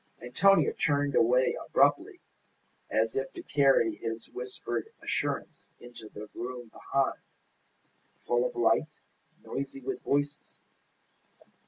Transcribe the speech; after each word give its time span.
Antonia 0.19 0.73
turned 0.73 1.13
away 1.13 1.55
abruptly, 1.63 2.21
as 2.89 3.15
if 3.15 3.31
to 3.33 3.43
carry 3.43 3.97
his 3.97 4.27
whispered 4.29 4.91
assurance 4.99 5.69
into 5.79 6.09
the 6.09 6.27
room 6.33 6.69
behind, 6.69 7.19
full 8.25 8.43
of 8.43 8.55
light, 8.55 8.99
noisy 9.43 9.79
with 9.79 10.01
voices. 10.01 10.61